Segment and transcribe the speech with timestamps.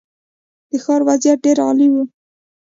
[0.69, 1.95] د ښار وضعیت ډېر عالي و.